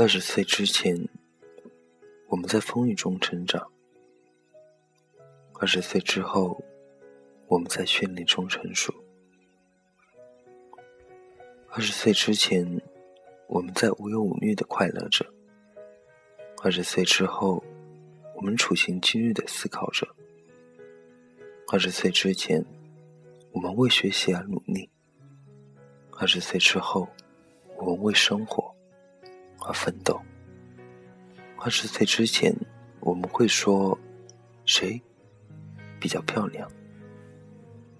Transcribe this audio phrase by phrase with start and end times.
[0.00, 1.08] 二十岁之前，
[2.28, 3.60] 我们在风雨中成长；
[5.54, 6.62] 二十岁之后，
[7.48, 8.94] 我们在绚丽中成熟。
[11.70, 12.80] 二十岁之前，
[13.48, 15.26] 我们在无忧无虑的快乐着；
[16.62, 17.64] 二十岁之后，
[18.36, 20.06] 我们处心积虑的思考着；
[21.72, 22.64] 二十岁之前，
[23.50, 24.88] 我们为学习而努力；
[26.12, 27.08] 二十岁之后，
[27.78, 28.77] 我们为生活。
[29.68, 30.18] 而奋斗。
[31.58, 32.54] 二十岁之前，
[33.00, 33.96] 我们会说
[34.64, 35.00] 谁
[36.00, 36.66] 比较漂亮；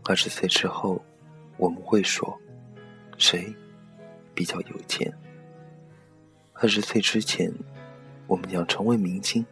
[0.04, 1.04] 二十岁之后，
[1.58, 2.40] 我们会说
[3.18, 3.54] 谁
[4.34, 5.12] 比较有钱。
[6.54, 7.52] 二十岁之前，
[8.26, 9.44] 我们想成为明星；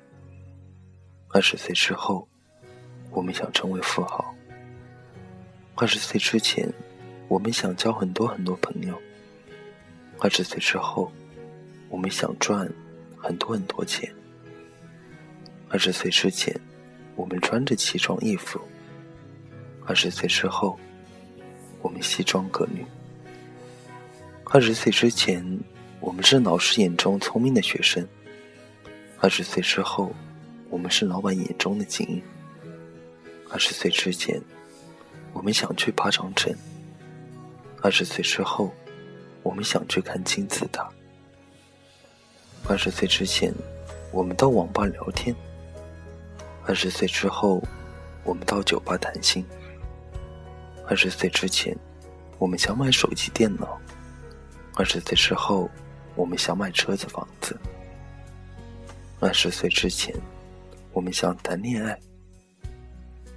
[1.29, 2.27] 二十岁之后，
[3.11, 4.35] 我们想成为富豪。
[5.75, 6.73] 二十岁之前，
[7.29, 8.95] 我们想交很多很多朋友；
[10.19, 11.13] 二十岁之后，
[11.89, 12.69] 我们想赚
[13.17, 14.13] 很多很多钱。
[15.69, 16.55] 二十岁之前，
[17.15, 18.61] 我们穿着奇装异服；
[19.85, 20.79] 二十岁之后，
[21.83, 22.85] 我们西装革履。
[24.45, 25.45] 二十岁之前，
[26.01, 28.05] 我们是老师眼中聪明的学生；
[29.19, 30.15] 二十岁之后，
[30.71, 32.23] 我们是老板眼中的精英。
[33.51, 34.41] 二十岁之前，
[35.33, 36.53] 我们想去爬长城；
[37.83, 38.73] 二十岁之后，
[39.43, 40.89] 我们想去看金字塔。
[42.69, 43.55] 二十岁之前，
[44.11, 45.33] 我们到网吧聊天；
[46.65, 47.63] 二十岁之后，
[48.25, 49.45] 我们到酒吧谈心；
[50.85, 51.77] 二十岁之前，
[52.39, 53.79] 我们想买手机、电脑；
[54.75, 55.71] 二十岁之后，
[56.17, 57.55] 我们想买车子、房子；
[59.21, 60.13] 二十岁之前，
[60.93, 61.95] 我们想谈恋爱；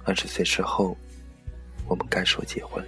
[0.02, 0.96] 二十岁之后，
[1.86, 2.84] 我们该说结婚；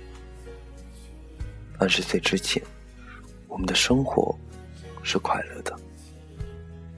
[1.79, 2.61] 二十岁之前，
[3.47, 4.37] 我们的生活
[5.05, 5.79] 是快乐的。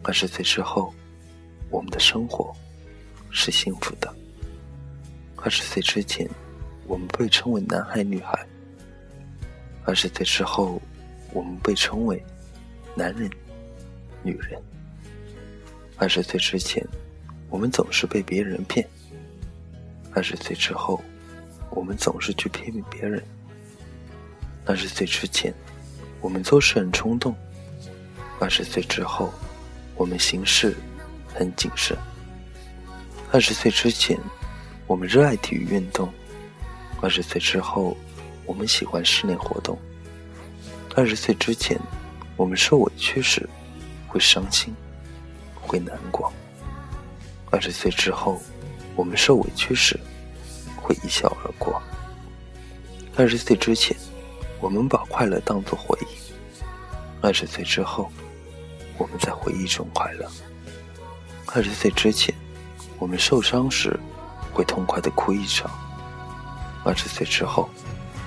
[0.05, 0.93] 二十岁之后，
[1.71, 2.55] 我们的生活
[3.31, 4.15] 是幸福的。
[5.37, 6.29] 二十岁之前，
[6.87, 8.39] 我们被称为男孩女孩；
[9.83, 10.81] 二十岁之后，
[11.33, 12.23] 我们被称为
[12.95, 13.31] 男人
[14.23, 14.61] 女人。
[15.97, 16.87] 二十岁之前，
[17.49, 18.87] 我们总是被别人骗；
[20.13, 21.03] 二十岁之后，
[21.71, 23.23] 我们总是去骗别人。
[24.67, 25.53] 二十岁之前，
[26.21, 27.33] 我们做事很冲动；
[28.39, 29.33] 二十岁之后，
[29.97, 30.75] 我们行事
[31.33, 31.97] 很谨慎。
[33.31, 34.19] 二十岁之前，
[34.87, 36.09] 我们热爱体育运动；
[37.01, 37.97] 二十岁之后，
[38.47, 39.79] 我们喜欢室内活动。
[40.97, 41.79] 二十岁之前，
[42.37, 43.49] 我们受委屈时
[44.07, 44.75] 会伤心，
[45.61, 46.31] 会难过；
[47.51, 48.41] 二十岁之后，
[48.95, 49.99] 我们受委屈时
[50.77, 51.83] 会一笑而过。
[53.17, 53.97] 二十岁之前，
[54.61, 56.15] 我们把快乐当作回忆；
[57.21, 58.11] 二十岁之后，
[58.97, 60.31] 我们在回忆中快乐。
[61.47, 62.35] 二十岁之前，
[62.99, 63.99] 我们受伤时
[64.53, 65.69] 会痛快的哭一场；
[66.85, 67.69] 二十岁之后，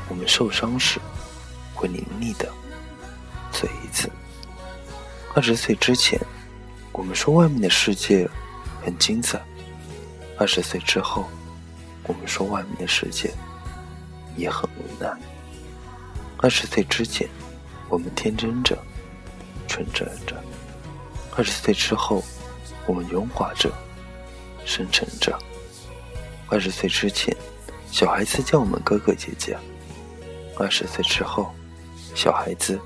[0.10, 1.00] 我们受伤时
[1.74, 2.52] 会凌厉的
[3.52, 4.10] 醉一次。
[5.36, 6.20] 二十岁之前，
[6.92, 8.28] 我们说外面的世界
[8.84, 9.40] 很精彩；
[10.38, 11.26] 二十岁之后，
[12.04, 13.34] 我们说外面的世界
[14.36, 15.12] 也很无奈。
[16.38, 17.28] 二十岁之前，
[17.90, 18.78] 我们天真着，
[19.68, 20.36] 纯真着。
[21.38, 22.24] 二十岁之后，
[22.88, 23.72] 我们圆滑着，
[24.66, 25.38] 深沉着。
[26.50, 27.36] 二十岁之前，
[27.92, 29.56] 小孩子叫我们哥哥姐姐；
[30.58, 31.54] 二十岁之后，
[32.16, 32.80] 小孩子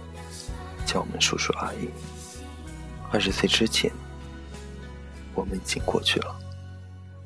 [0.85, 1.89] 叫我们叔叔阿姨。
[3.09, 3.89] 二十岁之前，
[5.33, 6.35] 我们已经过去了；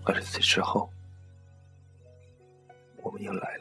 [0.03, 0.87] 二十岁之后，
[3.01, 3.54] 我们又来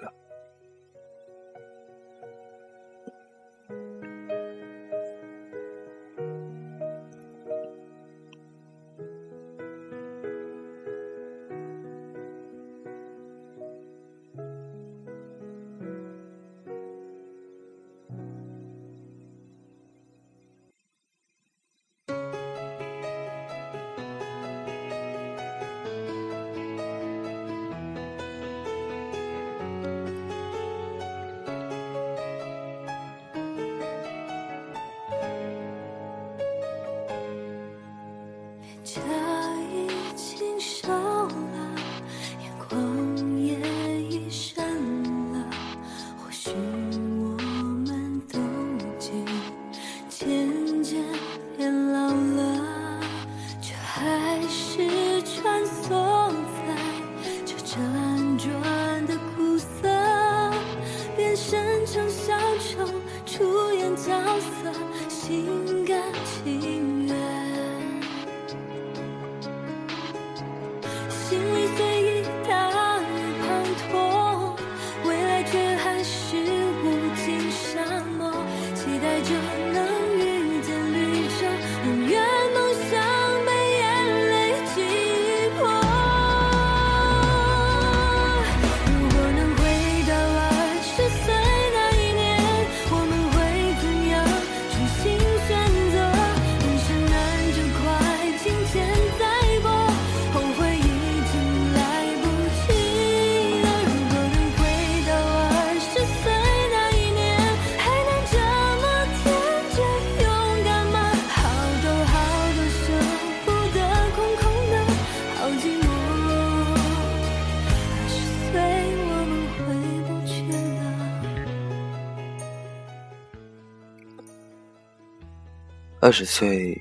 [126.05, 126.79] 二十岁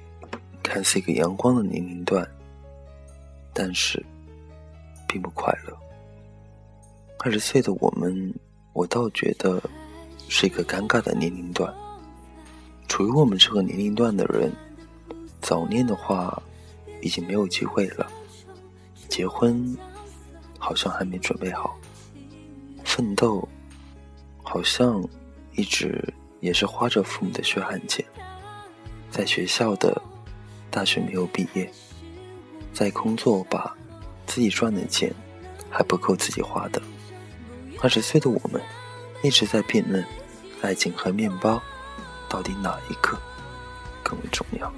[0.62, 2.30] 看似一个阳光的年龄段，
[3.54, 4.06] 但是
[5.08, 5.74] 并不快乐。
[7.20, 8.34] 二十岁的我们，
[8.74, 9.64] 我倒觉得
[10.28, 11.74] 是一个尴尬的年龄段。
[12.90, 14.52] 处于我们这个年龄段的人，
[15.40, 16.44] 早恋的话
[17.02, 18.06] 已经没有机会了，
[19.08, 19.74] 结婚
[20.60, 21.80] 好像还没准备好，
[22.84, 23.48] 奋斗
[24.44, 25.02] 好像
[25.54, 28.06] 一直也是花着父母的血汗钱。
[29.14, 30.02] 在学校的
[30.72, 31.72] 大学没有毕业，
[32.74, 33.78] 在工作吧
[34.26, 35.14] 自己赚的钱
[35.70, 36.82] 还不够自己花的。
[37.80, 38.60] 二十岁的我们
[39.22, 40.04] 一直在辩论，
[40.64, 41.62] 爱情和面包
[42.28, 43.16] 到底哪一个
[44.02, 44.74] 更为重要？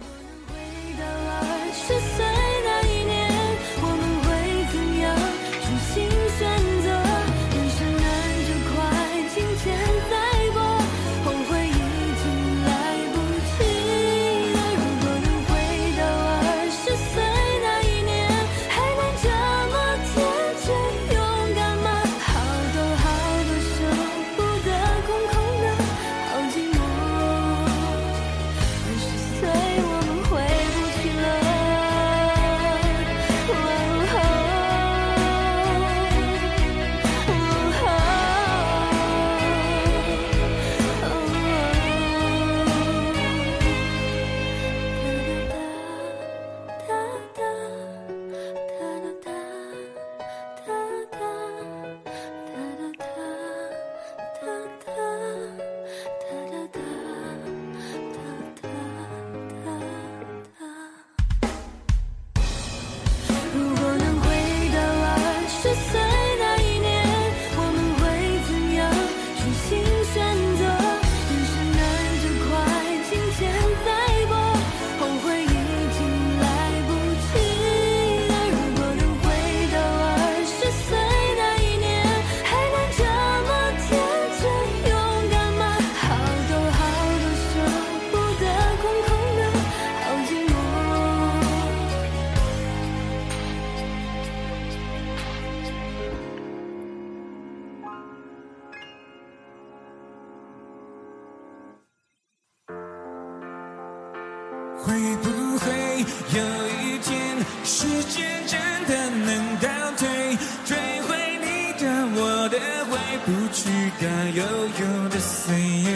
[112.89, 115.89] 回不去的、悠悠的岁月？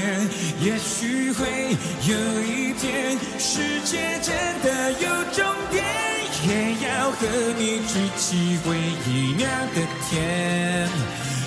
[0.62, 1.48] 也许会
[2.08, 5.84] 有一天，世界真的有终点，
[6.48, 6.50] 也
[6.88, 7.27] 要和
[7.58, 8.77] 你举起回
[9.08, 9.75] 忆酿的
[10.10, 10.88] 甜，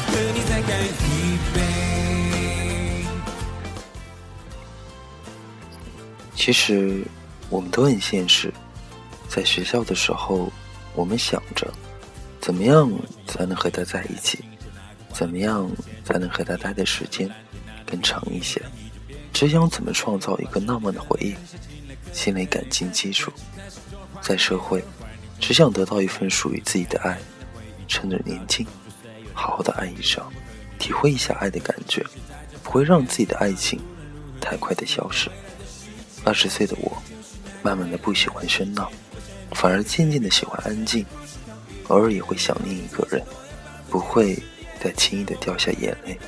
[0.06, 1.56] 和你再干一杯。
[6.34, 7.04] 其实。
[7.50, 8.50] 我们都很现实，
[9.28, 10.50] 在学校的时候，
[10.94, 11.70] 我们想着
[12.40, 12.90] 怎么样
[13.26, 14.42] 才能和他在一起，
[15.12, 15.70] 怎么样
[16.04, 17.30] 才能和他待的时间
[17.86, 18.60] 更长一些，
[19.32, 21.34] 只想怎么创造一个浪漫的回忆，
[22.12, 23.32] 心理感情基础。
[24.20, 24.82] 在社会，
[25.38, 27.18] 只想得到一份属于自己的爱，
[27.86, 28.66] 趁着年轻，
[29.34, 30.32] 好好的爱一场，
[30.78, 32.04] 体会一下爱的感觉，
[32.62, 33.80] 不会让自己的爱情
[34.40, 35.30] 太快的消失。
[36.24, 36.96] 二十岁的我。
[37.64, 38.90] 慢慢的不喜欢喧闹，
[39.52, 41.06] 反而渐渐的喜欢安静。
[41.86, 43.24] 偶尔也会想念一个人，
[43.88, 44.36] 不会
[44.82, 46.18] 再轻易的掉下眼泪。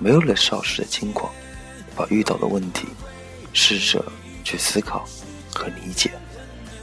[0.00, 1.32] 没有了少时的轻狂，
[1.94, 2.88] 把遇到的问题
[3.52, 4.04] 试着
[4.42, 5.08] 去思考
[5.54, 6.10] 和理解。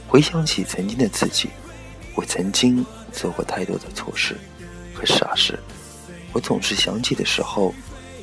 [0.08, 1.50] 回想起曾经的自己，
[2.14, 4.36] 我曾经做过太多的错事
[4.94, 5.58] 和傻事，
[6.32, 7.74] 我总是想起的时候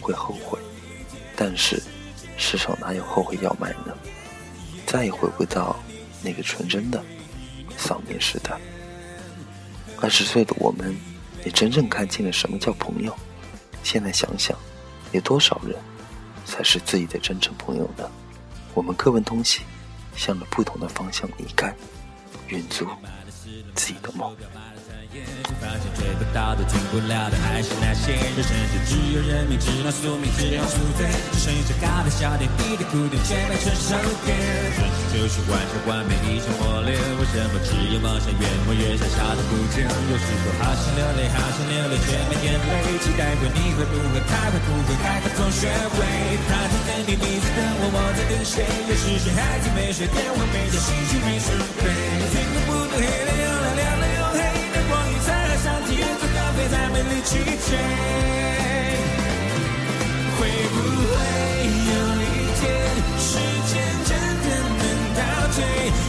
[0.01, 0.57] 会后悔。
[1.35, 1.81] 但是
[2.35, 3.95] 世上哪有后悔药卖呢？
[4.85, 5.79] 再也回不到
[6.23, 7.03] 那个纯真的
[7.77, 8.59] 少年时代。
[10.01, 10.95] 二十岁的我们，
[11.45, 13.15] 也真正看清了什么叫朋友。
[13.83, 14.57] 现在想想，
[15.11, 15.75] 有多少人
[16.45, 18.09] 才是自己的真正朋友呢？
[18.73, 19.61] 我们各奔东西，
[20.15, 21.73] 向着不同的方向离开，
[22.47, 22.87] 远足
[23.73, 24.35] 自己的梦。
[25.57, 28.21] 发现追不到的、停不了的，还是那些人。
[28.45, 31.09] 甚至只有人命，只能宿命，只要宿醉。
[31.33, 34.29] 只剩下高的笑点，低的哭点，却没成首歌。
[34.29, 36.93] 人生就是完成完美一场磨练。
[36.93, 39.81] 为什么只有梦想越磨越小，小的不见？
[39.89, 43.01] 有时候好想流泪，好想流泪，却没眼泪。
[43.01, 46.05] 期待会你会不会开，会不会开个同学会？
[46.45, 48.61] 他在等你，你在等我，我在等谁？
[48.85, 51.49] 有时谁还在没睡，电话没接，心情没准
[51.81, 51.89] 备。
[52.29, 53.09] 天空不懂黑
[57.29, 57.77] 去追，
[60.35, 60.39] 会
[60.73, 61.13] 不会
[61.85, 61.93] 有
[62.23, 62.25] 一
[62.57, 62.61] 天
[63.19, 63.29] 时
[63.69, 63.71] 间
[64.03, 64.09] 真
[64.41, 64.47] 的
[64.79, 64.81] 能
[65.13, 65.21] 倒
[65.53, 65.57] 退，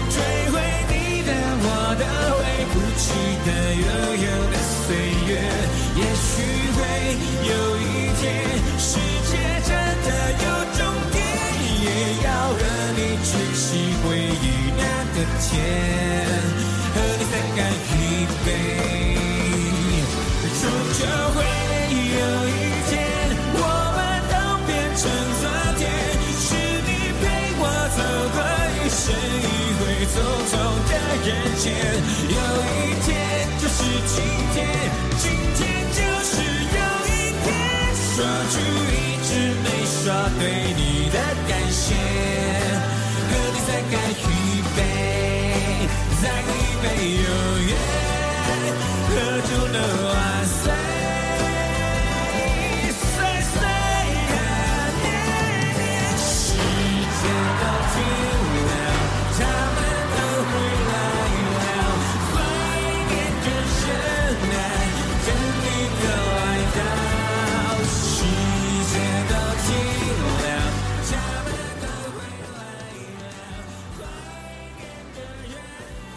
[0.09, 0.17] 追
[0.51, 0.55] 回
[0.89, 1.65] 你的我
[2.01, 2.03] 的，
[2.39, 2.41] 回
[2.73, 3.05] 不去
[3.45, 3.85] 的悠
[4.17, 4.55] 悠的
[4.87, 4.89] 岁
[5.29, 5.31] 月，
[5.95, 6.33] 也许
[6.73, 6.81] 会
[7.51, 7.85] 有一
[8.17, 8.25] 天
[8.79, 8.89] 世
[9.29, 9.31] 界
[9.69, 9.71] 真
[10.07, 10.09] 的
[10.41, 10.45] 有
[10.79, 10.81] 终
[11.13, 11.21] 点，
[11.83, 11.87] 也
[12.25, 12.59] 要和
[12.97, 12.99] 你
[13.29, 13.69] 珍惜
[14.03, 14.09] 回
[14.41, 14.73] 忆。
[14.79, 15.53] 那个甜，
[16.95, 17.59] 和你再干
[17.93, 18.01] 一
[18.47, 19.00] 杯。
[30.11, 30.17] 匆
[30.51, 30.53] 匆
[30.91, 30.93] 的
[31.25, 31.65] 人间，
[32.29, 32.37] 有
[32.67, 33.09] 一天
[33.59, 34.15] 就是今
[34.53, 34.59] 天，
[35.19, 35.25] 今
[35.55, 35.59] 天
[35.93, 37.09] 就是有一
[37.45, 37.49] 天，
[37.95, 38.17] 说
[38.51, 38.53] 出
[38.91, 39.29] 一直
[39.63, 40.03] 没说
[40.41, 40.43] 对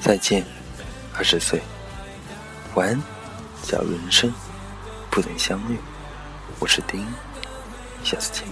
[0.03, 0.43] 再见，
[1.17, 1.61] 二十岁。
[2.75, 3.01] 晚安，
[3.61, 4.29] 假如人生
[5.09, 5.77] 不能相遇，
[6.59, 7.07] 我是丁，
[8.03, 8.43] 下次见。